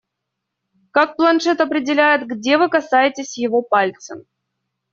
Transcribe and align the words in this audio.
Как 0.93 1.15
планшет 1.15 1.61
определяет, 1.61 2.25
где 2.25 2.57
вы 2.57 2.69
касаетесь 2.69 3.37
его 3.37 3.61
пальцем? 3.61 4.25